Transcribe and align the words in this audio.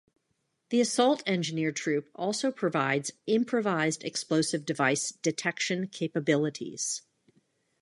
The 0.69 0.81
Assault 0.81 1.21
Engineer 1.27 1.71
Troop 1.71 2.09
also 2.15 2.51
provides 2.51 3.11
Improvised 3.27 4.03
Explosive 4.03 4.65
Device 4.65 5.11
detection 5.21 5.85
capabilities. 5.89 7.03